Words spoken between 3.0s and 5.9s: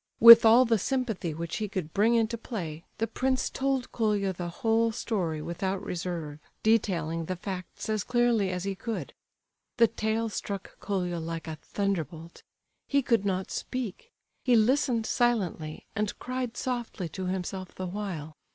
prince told Colia the whole story without